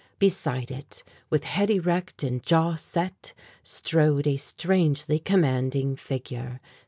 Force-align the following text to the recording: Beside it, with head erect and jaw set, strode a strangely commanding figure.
Beside 0.17 0.71
it, 0.71 1.03
with 1.29 1.43
head 1.43 1.69
erect 1.69 2.23
and 2.23 2.41
jaw 2.41 2.73
set, 2.73 3.33
strode 3.61 4.25
a 4.25 4.35
strangely 4.35 5.19
commanding 5.19 5.95
figure. 5.95 6.59